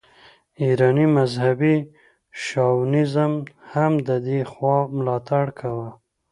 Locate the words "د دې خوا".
4.07-4.77